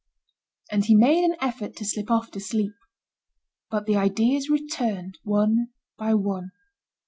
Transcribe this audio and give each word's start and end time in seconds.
And 0.71 0.83
he 0.85 0.95
made 0.95 1.23
an 1.23 1.35
effort 1.39 1.75
to 1.75 1.85
slip 1.85 2.09
off 2.09 2.31
to 2.31 2.39
sleep. 2.39 2.73
But 3.69 3.85
the 3.85 3.97
ideas 3.97 4.49
returned 4.49 5.19
one 5.23 5.67
by 5.95 6.15
one. 6.15 6.53